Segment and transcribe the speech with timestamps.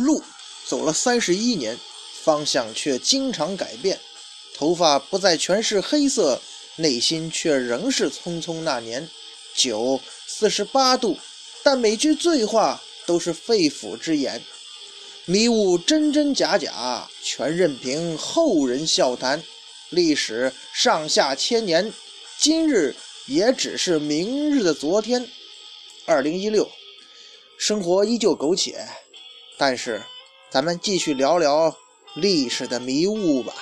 [0.00, 0.22] 路
[0.66, 1.78] 走了三十一年，
[2.22, 4.00] 方向却经常改变。
[4.56, 6.40] 头发不再全是黑色，
[6.76, 9.08] 内心却仍是匆匆那年。
[9.54, 11.16] 酒四十八度，
[11.62, 14.42] 但每句醉话都是肺腑之言。
[15.26, 19.42] 迷雾真真假假，全任凭后人笑谈。
[19.90, 21.92] 历史上下千年，
[22.38, 22.94] 今日
[23.26, 25.28] 也只是明日的昨天。
[26.06, 26.68] 二零一六，
[27.58, 28.86] 生活依旧苟且，
[29.60, 30.02] 但是
[30.48, 31.76] 咱们继续聊聊
[32.14, 33.52] 历史的迷雾吧。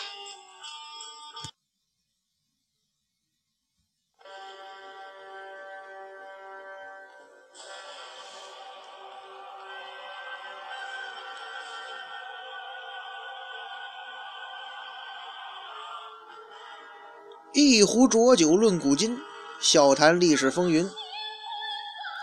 [17.53, 19.19] 一壶浊酒论古今，
[19.61, 20.89] 笑谈历史风云。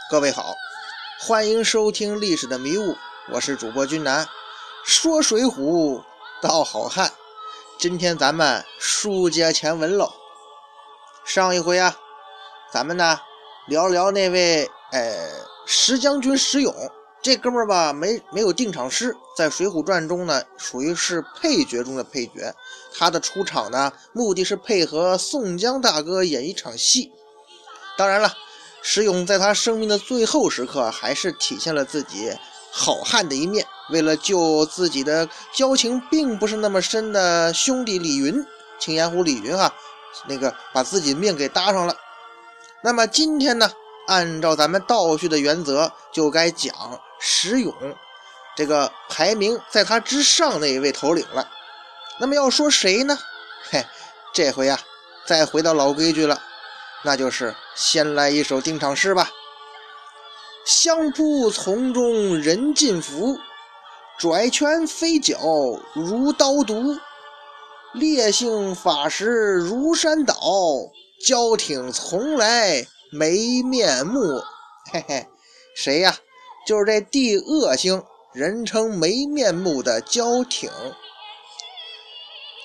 [0.09, 0.53] 各位好，
[1.19, 2.93] 欢迎收听《历史的迷雾》，
[3.31, 4.27] 我是主播君南。
[4.83, 6.03] 说水浒
[6.43, 7.11] 道好汉，
[7.79, 10.13] 今天咱们书接前文喽。
[11.25, 11.97] 上一回啊，
[12.71, 13.19] 咱们呢
[13.67, 15.27] 聊聊那位呃
[15.65, 16.71] 石将军石勇。
[17.23, 22.53] 这哥们儿吧，没没有定场诗，在《水浒传》中呢，属于是配角中的配角。
[22.93, 27.11] 他的出场呢，目的是配合宋江大哥演一场戏。
[27.97, 28.31] 当然了，
[28.83, 32.37] 石勇在他生命的最后时刻，还是体现了自己
[32.77, 33.65] 好汉的一面。
[33.91, 38.45] 为了救自己的交情并不是那么深的兄弟李云，
[38.79, 39.73] 青岩湖李云哈，
[40.27, 41.95] 那个把自己命给搭上了。
[42.83, 43.71] 那么今天呢，
[44.07, 46.73] 按照咱们倒叙的原则，就该讲。
[47.19, 47.73] 石勇，
[48.57, 51.47] 这个排名在他之上那一位头领了。
[52.19, 53.17] 那么要说谁呢？
[53.69, 53.85] 嘿，
[54.33, 54.79] 这回啊，
[55.25, 56.41] 再回到老规矩了，
[57.03, 59.29] 那就是先来一首定场诗吧。
[60.65, 63.37] 相扑丛中人尽伏，
[64.17, 65.37] 拽拳飞脚
[65.93, 66.97] 如刀毒。
[67.93, 70.35] 烈性法师如山倒，
[71.23, 74.19] 交挺从来没面目。
[74.91, 75.27] 嘿嘿，
[75.75, 76.17] 谁呀？
[76.65, 80.71] 就是这地恶星，人称没面目的焦挺。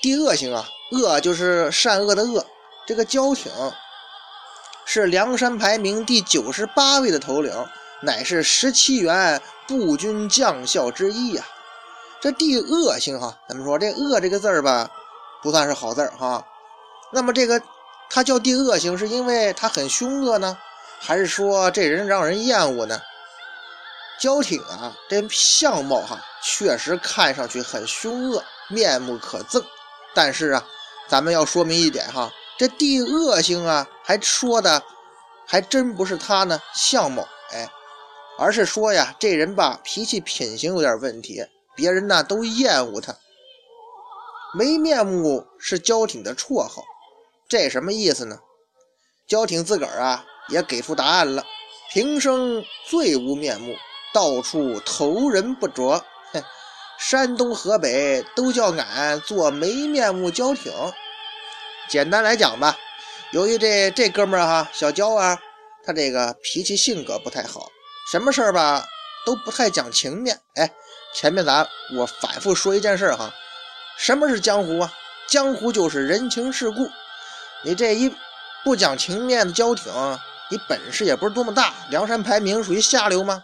[0.01, 2.43] 地恶星啊，恶就是善恶的恶。
[2.87, 3.51] 这个焦挺
[4.85, 7.53] 是梁山排名第九十八位的头领，
[8.01, 11.43] 乃是十七员步军将校之一呀。
[12.19, 14.89] 这地恶星哈，咱们说这恶这个字儿吧，
[15.41, 16.45] 不算是好字儿哈。
[17.11, 17.61] 那么这个
[18.09, 20.57] 他叫地恶星，是因为他很凶恶呢，
[20.99, 23.01] 还是说这人让人厌恶呢？
[24.19, 29.63] 焦挺啊，这相貌哈，确实看上去很凶恶，面目可憎。
[30.13, 30.63] 但是啊，
[31.07, 34.83] 咱们要说明一点哈，这地恶星啊，还说的
[35.47, 37.67] 还真不是他呢相貌，哎，
[38.41, 43.15] 而是说呀，这人吧，脾气品行有点问题，别人呢都厌恶他。
[44.57, 46.81] 没面目是焦挺的绰号，
[47.47, 48.39] 这什么意思呢？
[49.27, 51.43] 焦挺自个儿啊也给出答案了，
[51.93, 53.75] 平生最无面目。
[54.11, 56.03] 到处投人不着，
[56.33, 56.43] 哼，
[56.97, 60.73] 山东河北都叫俺做没面目焦挺。
[61.87, 62.75] 简单来讲吧，
[63.33, 65.39] 由于这这哥们儿哈小焦啊，
[65.85, 67.69] 他这个脾气性格不太好，
[68.11, 68.85] 什么事儿吧
[69.25, 70.37] 都不太讲情面。
[70.55, 70.69] 哎，
[71.13, 73.33] 前面咱我反复说一件事哈，
[73.97, 74.93] 什么是江湖啊？
[75.29, 76.89] 江湖就是人情世故。
[77.63, 78.13] 你这一
[78.65, 79.93] 不讲情面的交挺，
[80.49, 83.41] 你本事也不是多么大，梁山排名属于下流吗？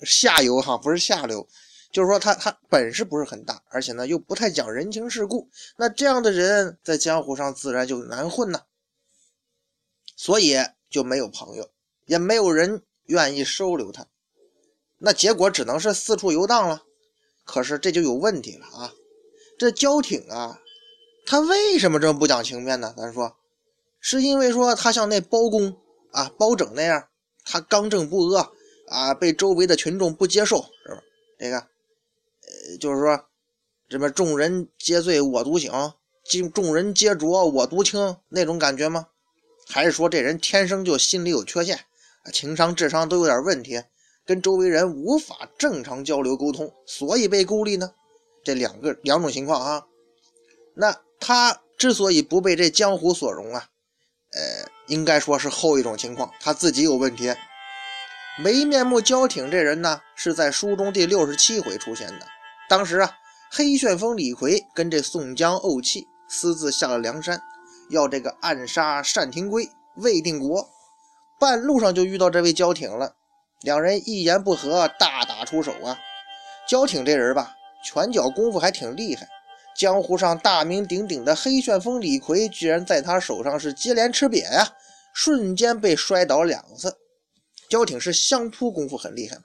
[0.00, 1.46] 下游哈不是下流，
[1.92, 8.62] 就是说他他本事不是很大，而且呢又不太讲人情世故，那这样的人在江湖上自然就难混呐，
[10.16, 10.56] 所以
[10.88, 11.68] 就没有朋友，
[12.06, 14.06] 也没有人愿意收留他，
[14.96, 16.84] 那结果只能是四处游荡了。
[17.44, 18.94] 可是这就有问题了啊，
[19.58, 20.60] 这焦挺啊，
[21.26, 22.94] 他为什么这么不讲情面呢？
[22.96, 23.36] 咱说，
[24.00, 25.76] 是因为说他像那包公
[26.12, 27.08] 啊包拯那样，
[27.44, 28.50] 他刚正不阿。
[28.90, 31.02] 啊，被周围的群众不接受，是吧？
[31.38, 33.22] 这个，呃，就是说，
[33.90, 35.70] 什么众人皆醉我独醒，
[36.24, 39.08] 众众人皆浊我独清那种感觉吗？
[39.68, 41.84] 还是说这人天生就心里有缺陷，
[42.32, 43.82] 情商、智商都有点问题，
[44.26, 47.92] 跟周围人无法正常交流沟通，所以被孤立呢？
[48.44, 49.86] 这两个两种情况啊。
[50.74, 53.68] 那他之所以不被这江湖所容啊，
[54.32, 57.34] 呃，应该说是后一种情况，他自己有问题。
[58.40, 62.26] 没面目焦挺这人呢，是在书中第六十七回出现的。
[62.68, 63.16] 当时啊，
[63.50, 67.42] 黑旋风李逵跟这宋江怄气，私自下了梁山，
[67.90, 70.68] 要这个暗杀单廷圭、魏定国。
[71.38, 73.14] 半路上就遇到这位焦挺了，
[73.62, 75.98] 两人一言不合，大打出手啊。
[76.68, 77.54] 焦挺这人吧，
[77.84, 79.28] 拳脚功夫还挺厉害。
[79.76, 84.74] 江湖上大名鼎鼎的黑旋风李逵，居然在他手上是接连吃瘪呀，
[85.14, 86.96] 瞬间被摔倒两次。
[87.68, 89.38] 焦挺是相扑功夫很厉害，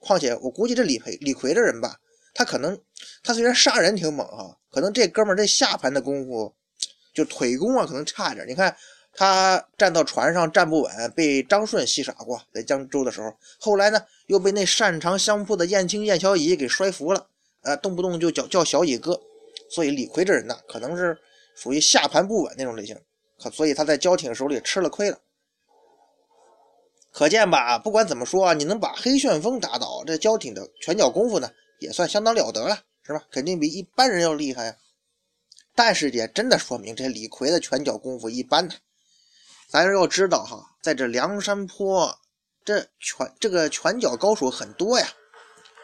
[0.00, 1.96] 况且我估计这李逵李逵这人吧，
[2.34, 2.76] 他可能
[3.22, 6.52] 他虽然杀人挺猛哈，可能这哥们这下盘的功夫
[7.14, 8.44] 就腿功啊，可能差点。
[8.48, 8.76] 你看
[9.16, 17.26] 他站到船上站不稳，被张顺戏耍过，在江州的时候，后来呢又被那擅长相扑的燕青燕小乙给摔服了，
[17.62, 19.20] 呃，动不动就叫叫小乙哥。
[19.70, 21.18] 所以李逵这人呢，可能是
[21.56, 22.96] 属于下盘不稳那种类型，
[23.38, 25.18] 可所以他在焦挺手里吃了亏了。
[27.10, 33.24] 可见吧，不管怎么说，你能把黑旋风打倒，这焦挺的拳脚功夫呢，也算相当了得了，是吧？
[33.30, 34.76] 肯定比一般人要厉害呀。
[35.74, 38.74] 但是也真的说明这李逵的拳脚功夫一般呢。
[39.68, 42.18] 咱要知道哈，在这梁山坡，
[42.64, 45.06] 这拳这个拳脚高手很多呀，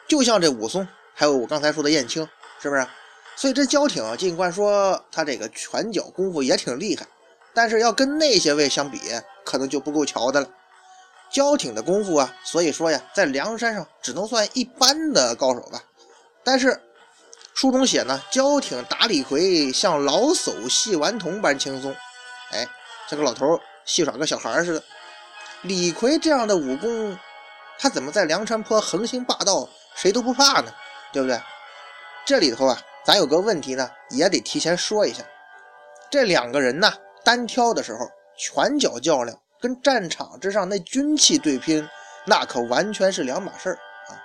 [0.09, 2.27] 就像这武松，还有我刚才说的燕青，
[2.61, 2.87] 是不是？
[3.35, 7.07] 所以这焦挺尽管说他这个拳脚功夫也挺厉害，
[7.53, 9.01] 但是要跟那些位相比，
[9.45, 10.49] 可能就不够瞧的了。
[11.31, 15.83] 焦挺的功夫啊，所以说呀，在梁山上只能算一般的高手吧。
[16.45, 16.81] 但是
[17.55, 21.95] 书中写呢，焦挺打李逵像老叟戏顽童般轻松，
[22.51, 22.69] 哎，
[23.09, 24.83] 像个老头戏耍个小孩似的。
[25.63, 27.17] 李逵这样的武功，
[27.79, 30.73] 他怎么在梁山坡横行霸道，谁都不怕呢？
[31.13, 31.41] 对不对？
[32.25, 35.23] 这里头啊，咱有个问题呢，也得提前说一下，
[36.11, 36.93] 这两个人呢，
[37.25, 39.39] 单挑的时候，拳脚较量。
[39.61, 41.89] 跟战场之上那军器对拼，
[42.27, 43.75] 那可完全是两码事儿
[44.09, 44.19] 啊！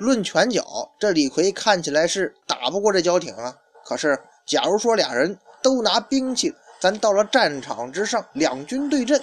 [0.00, 0.64] 论拳脚，
[0.98, 3.54] 这李逵看起来是打不过这焦挺啊。
[3.84, 6.52] 可是，假如说俩人都拿兵器，
[6.84, 9.18] 咱到了战场之上，两军对阵，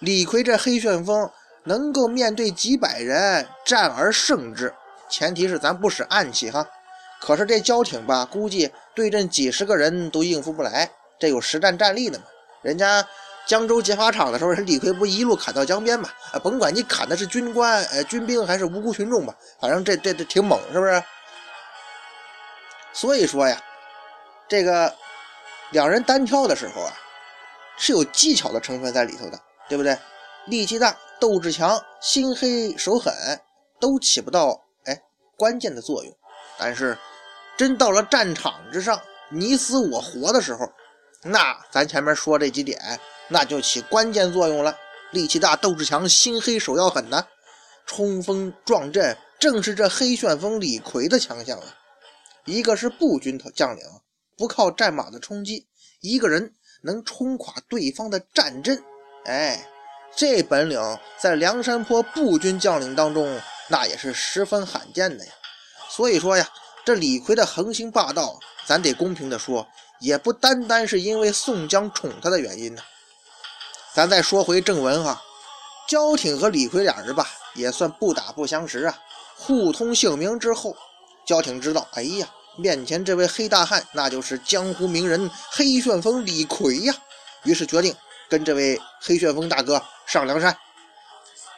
[0.00, 1.30] 李逵这黑旋风
[1.62, 4.70] 能够面对几百人战而胜之，
[5.08, 6.68] 前提是咱不使暗器哈。
[7.22, 12.26] 可是这焦挺吧，估计对阵几十个人都应付不来，这有实战战力的嘛？
[12.60, 13.02] 人家。
[13.46, 16.08] 江州劫法场的时候，人李逵不一路砍到江边嘛？
[16.32, 21.02] 啊，甭管你砍的是军官、呃军兵还是无辜群众吧，反正这这这挺猛，是不是？
[22.94, 23.60] 所以说呀，
[24.48, 24.94] 这个
[25.74, 26.94] 两人单挑的时候啊，
[27.76, 29.98] 是有技巧的成分在里头的，对不对？
[30.46, 33.12] 力气大、斗志强、心黑手狠，
[33.80, 35.02] 都起不到哎
[35.36, 36.16] 关键的作用。
[36.56, 36.96] 但是
[37.58, 39.00] 真到了战场之上，
[39.32, 40.64] 你死我活的时候，
[41.24, 42.80] 那咱前面说这几点。
[43.26, 44.78] 那就起关键作用了，
[45.10, 47.26] 力气大、斗志强、心黑手要狠呐，
[47.84, 51.64] 冲锋撞阵正是这黑旋风李逵的强项啊。
[52.44, 53.82] 一个是步军头将领，
[54.36, 55.66] 不靠战马的冲击，
[56.00, 58.82] 一个人能冲垮对方的战阵，
[59.24, 59.66] 哎，
[60.16, 60.80] 这本领
[61.18, 65.32] 在梁山坡步军将领当中那也是十分罕见的呀。
[65.88, 66.48] 所以说呀，
[66.84, 69.66] 这李逵的横行霸道，咱得公平的说，
[70.00, 72.82] 也不单单是因为宋江宠他的原因呢。
[73.94, 75.22] 咱再说回正文哈，
[75.88, 78.98] 焦挺和李逵俩人吧，也算不打不相识啊。
[79.36, 80.76] 互通姓名之后，
[81.24, 86.94] 焦挺知道，哎呀，面前这位黑大汉，那就是江湖名人黑旋风李逵呀。
[87.44, 87.94] 于是决定
[88.28, 90.56] 跟这位黑旋风大哥上梁山。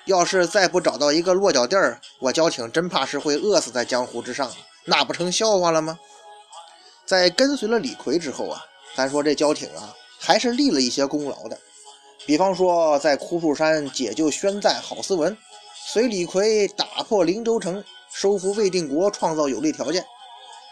[0.06, 4.50] 要是再不找到一个落脚地儿，我焦挺真怕是会饿死在江湖之上，
[4.84, 5.98] 那不成笑话了吗？
[7.04, 11.58] 在跟随了李逵之后啊，咱说这焦挺啊，还是立了一些功劳的。
[12.24, 15.36] 比方说，在枯树山解救宣赞郝思文，
[15.86, 20.04] 随李逵打破灵州城，收复魏定国，创造有利条件。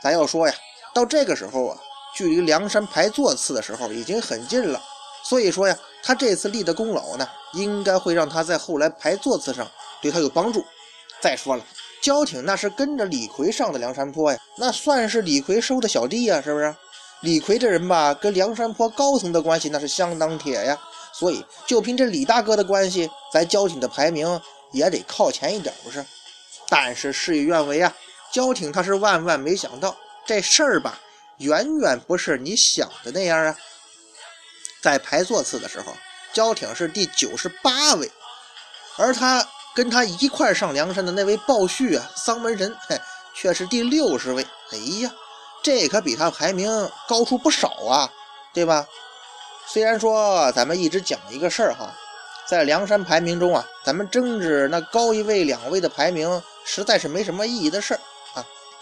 [0.05, 0.55] 咱要说呀，
[0.93, 1.79] 到这个时候啊，
[2.15, 4.79] 距离梁山排座次的时候已经很近了。
[5.23, 9.67] 所以说呀，他这次立的功劳呢，应该会让他在后来排座次上
[10.03, 10.63] 对他有帮助。
[11.23, 11.65] 再说了，
[12.03, 16.77] 焦挺那是跟着李逵上的梁山坡呀，那算是李逵收的小弟呀，是不是？
[17.21, 20.79] 李逵这人吧，跟梁山坡高层的关系那是相当铁呀。
[21.15, 24.39] 所以，就凭这李大哥的关系，咱焦挺的排名
[24.73, 26.05] 也得靠前一点，不是？
[26.69, 27.95] 但是事与愿违啊，
[28.35, 30.99] 焦挺他是万万没想到，这事儿吧，
[31.37, 33.57] 远远不是你想的那样啊。
[34.83, 35.95] 在排座次的时候，
[36.33, 38.11] 焦挺是第九十八位，
[38.97, 43.01] 而他跟他一块上梁山的那位鲍旭啊，丧门神，嘿，
[43.37, 44.45] 却是第六十位。
[44.73, 45.13] 哎呀，
[45.63, 48.11] 这可比他排名高出不少啊，
[48.53, 48.85] 对吧？
[49.69, 51.95] 虽然说咱们一直讲一个事儿哈，
[52.49, 58.01] 在梁山排名中啊，咱们争执那高一位两位的排名，实在是没什么意义的事儿。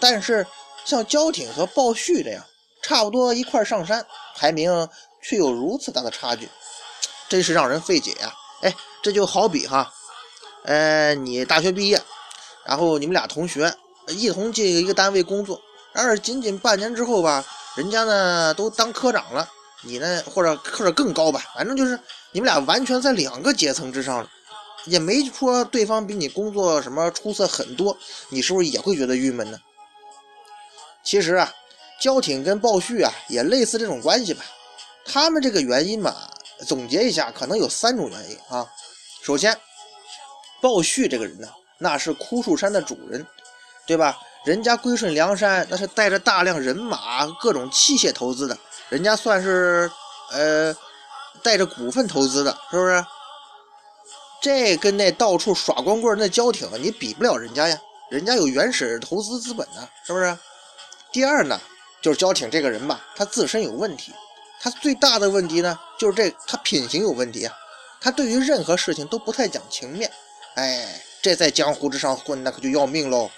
[0.03, 0.45] 但是
[0.83, 2.43] 像焦挺和鲍旭这样
[2.81, 4.05] 差不多一块上山，
[4.35, 4.89] 排名
[5.21, 6.49] 却有如此大的差距，
[7.29, 8.33] 真是让人费解呀！
[8.61, 9.93] 哎，这就好比哈，
[10.65, 12.01] 呃，你大学毕业，
[12.65, 13.73] 然后你们俩同学，
[14.07, 15.61] 一同进一个单位工作。
[15.93, 17.45] 然而仅仅半年之后吧，
[17.75, 19.49] 人家呢都当科长了，
[19.83, 21.97] 你呢或者或者更高吧，反正就是
[22.31, 24.29] 你们俩完全在两个阶层之上了，
[24.85, 29.57] 也没说对方比你工作什么出色很多，你是不是也会觉得郁闷呢？
[31.03, 31.53] 其实啊，
[31.99, 34.43] 焦挺跟鲍旭啊也类似这种关系吧。
[35.05, 36.15] 他们这个原因嘛，
[36.65, 38.65] 总结一下，可能有三种原因啊。
[39.21, 39.57] 首先，
[40.61, 43.25] 鲍旭这个人呢，那是枯树山的主人，
[43.85, 44.17] 对吧？
[44.45, 48.57] 人家归顺梁山，那是带着大量人马、各种器械投资的，
[48.89, 49.89] 人家算是
[50.31, 50.75] 呃
[51.41, 53.05] 带着股份投资的，是不是？
[54.41, 57.77] 这跟那到处耍光棍那焦挺，你比不了人家呀，
[58.09, 60.37] 人家有原始投资资本呢，是不是？
[61.13, 61.61] 第二呢，
[62.01, 64.11] 就是焦挺这个人吧，他自身有问题。
[64.59, 67.53] 他最大的问题呢，就是这他品行有问题啊，
[68.01, 70.09] 他对于任何事情都不太讲情面，
[70.55, 73.29] 哎，这在江湖之上混那可就要命喽，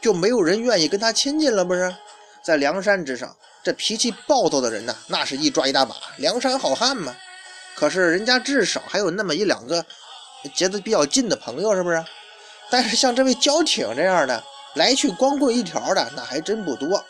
[0.00, 1.94] 就没有人愿意跟他亲近了，不是？
[2.42, 7.16] 在梁山之上，这脾气暴躁的人呢，那是一抓一大把，梁山好汉嘛。
[7.74, 9.84] 可是人家至少还有那么一两个
[10.54, 12.04] 结得比较近的朋友，是不是？
[12.68, 17.04] 但是像这位焦挺这样的，来去光棍一条的，那还真不多。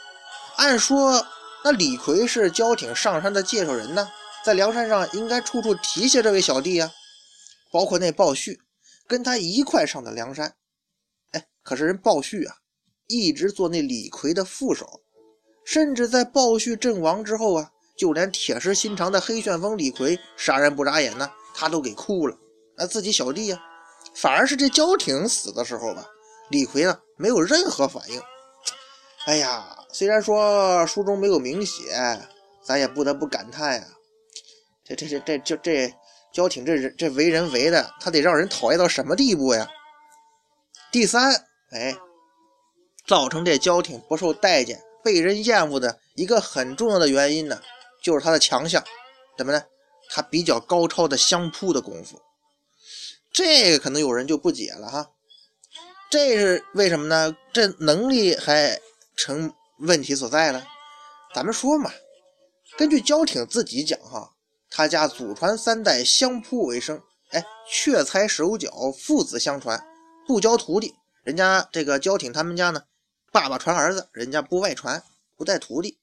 [0.56, 1.26] 按说。
[1.62, 4.10] 那李逵是焦挺上山的介绍人呢，
[4.42, 6.90] 在梁山上应该处处提携这位小弟呀，
[7.70, 8.58] 包括那鲍旭，
[9.06, 10.54] 跟他一块上的梁山。
[11.32, 12.54] 哎，可是人鲍旭啊，
[13.08, 15.02] 一直做那李逵的副手，
[15.66, 22.34] 甚至在鲍旭阵亡之后啊，就连铁石心肠的黑旋风李逵杀人不眨眼呢，他都给哭了。
[22.78, 23.62] 那自己小弟呀，
[24.14, 26.06] 反而是这焦挺死的时候吧，
[26.48, 28.20] 李逵呢没有任何反应。
[29.26, 29.76] 哎呀。
[29.92, 31.82] 虽然说书中没有明写，
[32.62, 33.84] 咱也不得不感叹呀，
[34.84, 35.94] 这这这这这这
[36.32, 39.68] 焦挺这人这为人为的，他得让人讨厌到什么地步呀？
[40.92, 41.34] 第三，
[41.72, 41.96] 哎，
[43.04, 47.60] 造成这焦挺不受待见、被人厌恶的一个很重要的原因呢，
[48.00, 48.80] 就是他的强项，
[49.36, 49.60] 怎么呢？
[50.08, 52.16] 他比较高超的相扑的功夫，
[53.32, 55.10] 这个可能有人就不解了哈，
[56.10, 57.34] 这是为什么呢？
[57.52, 58.78] 这能力还
[59.16, 59.52] 成？
[59.82, 60.62] 问题所在了，
[61.34, 61.90] 咱们说嘛，
[62.76, 64.30] 根据焦挺自己讲哈，
[64.68, 67.00] 他家祖传三代相扑为生，
[67.30, 69.82] 哎，却才手脚，父子相传，
[70.26, 70.94] 不教徒弟。
[71.22, 72.82] 人家这个焦挺他们家呢，
[73.32, 75.02] 爸爸传儿子，人家不外传，
[75.34, 75.96] 不带徒弟。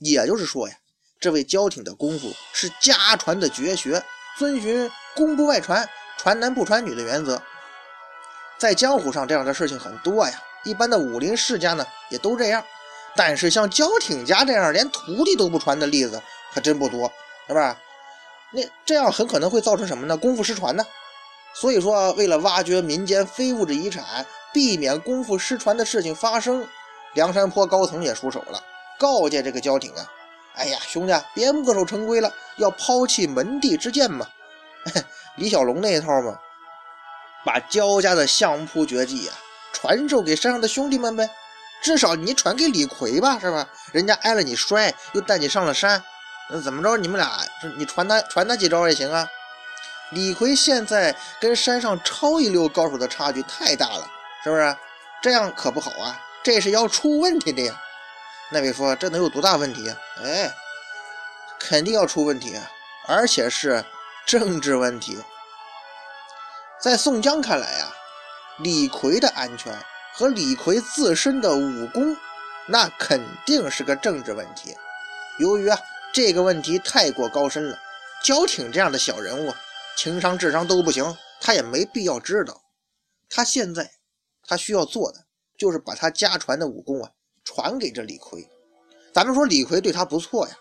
[0.00, 0.76] 也就是说呀，
[1.18, 4.04] 这位焦挺的功夫是家传的绝学，
[4.36, 5.88] 遵循功不外传、
[6.18, 7.42] 传男不传女的原则。
[8.62, 12.64] 在江湖上这样的事情很多呀，一般的武林世家呢也都这样。
[13.16, 16.22] 但是像焦挺家这样连徒弟都不传的例子
[16.54, 17.10] 可真不多，
[17.48, 17.76] 是吧？
[18.52, 20.16] 那这样很可能会造成什么呢？
[20.16, 20.86] 功夫失传呢？
[21.52, 26.64] 所以说，为了挖掘民间非物质遗产，避免功夫失传的事情发生，
[27.14, 28.62] 梁山坡高层也出手了，
[28.96, 30.06] 告诫这个焦挺啊
[30.54, 34.24] ：“哎呀，兄弟，别墨守成规了，要抛弃门第之见嘛。”
[35.34, 36.38] 李小龙那一套嘛，
[37.44, 39.34] 把焦家的相扑绝技啊
[39.72, 41.28] 传授给山上的兄弟们呗。
[41.82, 43.68] 至少你传给李逵吧，是吧？
[43.90, 46.00] 人家挨了你摔，又带你上了山，
[46.48, 46.96] 那怎么着？
[46.96, 47.40] 你们俩，
[47.76, 49.28] 你传他传他几招也行啊。
[50.10, 54.06] 李逵现在跟山上超一流高手的差距太大了，
[54.44, 54.76] 是不是？
[55.20, 57.74] 这样可不好啊，这是要出问题的呀。
[58.50, 59.96] 那位说，这能有多大问题啊？
[60.22, 60.54] 哎，
[61.58, 62.70] 肯定要出问题啊，
[63.08, 63.84] 而且是
[64.24, 65.18] 政治问题。
[66.82, 67.94] 在宋江看来啊，
[68.58, 69.72] 李逵的安全。
[70.14, 72.14] 和李逵自身的武功，
[72.66, 74.76] 那肯定是个政治问题。
[75.38, 75.78] 由于啊
[76.12, 77.78] 这个问题太过高深了，
[78.22, 79.54] 焦挺这样的小人物，
[79.96, 82.60] 情商智商都不行，他也没必要知道。
[83.30, 83.92] 他现在
[84.46, 85.24] 他需要做的
[85.56, 87.10] 就是把他家传的武功啊
[87.42, 88.46] 传给这李逵。
[89.14, 90.54] 咱们说李逵对他不错呀，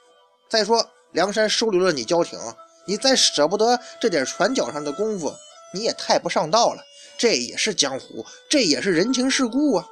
[0.50, 2.40] 再说梁山收留了你焦挺，
[2.86, 5.36] 你再舍不得这点拳脚上的功夫，
[5.74, 6.84] 你也太不上道了。
[7.18, 9.88] 这也是江湖，这也是人情世故啊！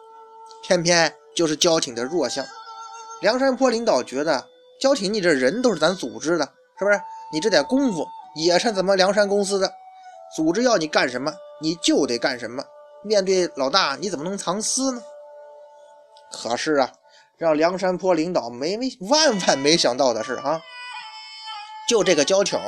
[0.63, 2.45] 偏偏就是焦挺的弱项。
[3.21, 4.47] 梁山坡领导觉得
[4.79, 6.45] 焦挺，你这人都是咱组织的，
[6.79, 6.99] 是不是？
[7.31, 9.71] 你这点功夫也是咱们梁山公司的，
[10.35, 11.31] 组织要你干什么，
[11.61, 12.63] 你就得干什么。
[13.03, 15.03] 面对老大，你怎么能藏私呢？
[16.31, 16.91] 可是啊，
[17.37, 20.59] 让梁山坡领导没没万万没想到的是啊，
[21.87, 22.59] 就这个焦挺，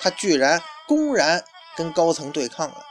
[0.00, 1.42] 他居然公然
[1.76, 2.84] 跟高层对抗了。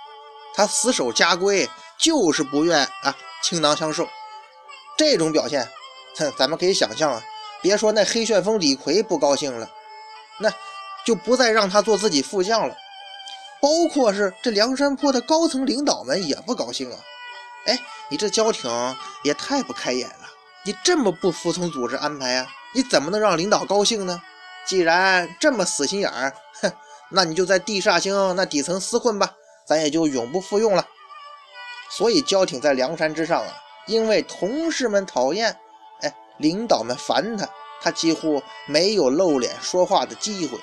[0.53, 4.07] 他死守家规，就是不愿啊倾囊相授。
[4.97, 5.67] 这种表现，
[6.17, 7.21] 哼，咱们可以想象啊，
[7.61, 9.69] 别说那黑旋风李逵不高兴了，
[10.39, 10.49] 那
[11.05, 12.75] 就不再让他做自己副将了。
[13.61, 16.97] 包括是这梁山坡的高层领导们也不高兴啊。
[17.65, 18.69] 哎，你这焦挺
[19.23, 20.29] 也太不开眼了！
[20.63, 22.47] 你这么不服从组织安排啊？
[22.73, 24.21] 你怎么能让领导高兴呢？
[24.65, 26.71] 既然这么死心眼儿，哼，
[27.15, 29.33] 那你就在地煞星那底层厮混吧，
[29.65, 30.85] 咱也就永不复用了。
[31.89, 33.47] 所以焦挺在梁山之上啊，
[33.87, 35.57] 因为同事们讨厌，
[36.01, 37.47] 哎，领导们烦他，
[37.81, 40.59] 他几乎没有露脸说话的机会，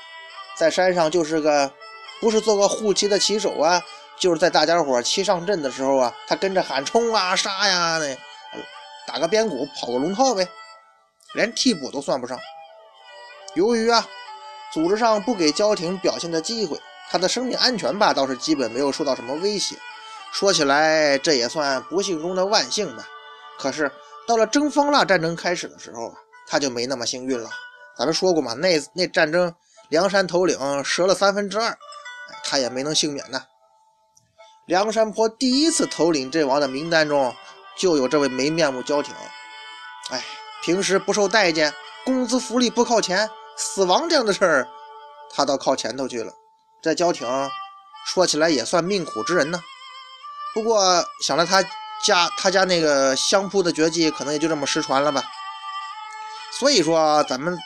[0.59, 1.73] 在山上就是个，
[2.21, 3.83] 不是做个护旗的旗手啊。
[4.19, 8.17] 就是在大家伙齐上阵的时候啊，他跟着喊冲啊杀呀的，
[9.07, 10.47] 打个边鼓跑个龙套呗，
[11.35, 12.39] 连替补都算不上。
[13.55, 14.07] 由于啊，
[14.73, 19.76] 组织上不给焦挺表现的机会，他的生命安全吧倒是基本没有受到什么威胁。
[20.33, 23.07] 说起来这也算不幸中的万幸吧。
[23.59, 23.93] 可是
[24.26, 26.14] 到了征方腊战争开始的时候，
[26.49, 27.50] 他就没那么幸运了。
[27.99, 29.55] 咱们说过嘛，那那战争
[29.91, 31.76] 梁山头领折了三分之二，
[32.43, 33.43] 他也没能幸免呢。
[34.67, 37.35] 梁山泊第一次头领阵亡的名单中，
[37.76, 39.14] 就有这位没面目焦挺。
[40.11, 40.25] 哎，
[40.62, 41.75] 平时不受待见，
[42.05, 44.69] 工资福利不靠前，死亡这样的事儿，
[45.35, 46.33] 他倒靠前头去了。
[46.83, 47.27] 这焦挺
[48.07, 49.61] 说起来也算命苦之人呢。
[50.55, 51.63] 不过想来他
[52.05, 55.23] 家他家那个相扑的绝技，可能也就这么失传了吧。
[56.59, 57.57] 所以说，咱们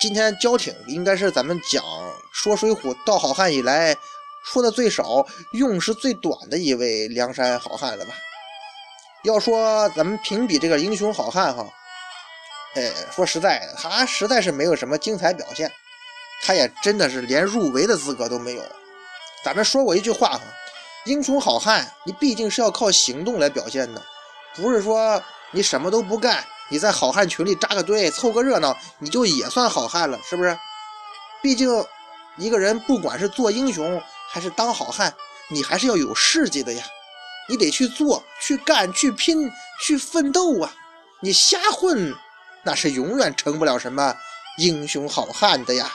[0.00, 1.82] 今天焦挺应该是咱们讲
[2.32, 3.96] 说水浒道好汉以来。
[4.46, 8.12] 说的最少、用时最短的一位梁山好汉了吧？
[9.22, 11.66] 要说咱们评比这个英雄好汉哈，
[12.74, 15.70] 哎，说实在的，他实在是没有什么精彩表现，
[16.42, 18.62] 他也真的是连入围的资格都没有。
[19.44, 20.40] 咱们说过一句话哈，
[21.04, 24.02] 英雄好汉你毕竟是要靠行动来表现的，
[24.56, 30.58] 不是说你什么都不干，你在好汉群里扎个堆凑个热闹，你就也算好汉了，是不是？
[31.42, 31.68] 毕竟
[32.36, 34.02] 一个人不管是做英雄。
[34.26, 35.14] 还是当好汉，
[35.48, 36.82] 你还是要有事迹的呀，
[37.48, 39.48] 你得去做、去干、去拼、
[39.80, 40.74] 去奋斗啊！
[41.20, 42.12] 你瞎混，
[42.64, 44.16] 那是永远成不了什么
[44.58, 45.92] 英雄好汉的呀。